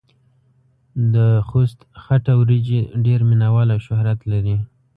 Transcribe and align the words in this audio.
دخوست 1.13 1.79
خټه 2.03 2.33
وريژې 2.41 2.79
ډېر 3.05 3.19
مينه 3.29 3.47
وال 3.53 3.69
او 3.75 3.79
شهرت 3.87 4.19
لري. 4.31 4.57